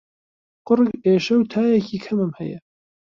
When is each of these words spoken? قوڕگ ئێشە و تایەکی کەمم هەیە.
قوڕگ 0.67 0.89
ئێشە 1.05 1.35
و 1.37 1.49
تایەکی 1.53 2.01
کەمم 2.05 2.31
هەیە. 2.39 2.59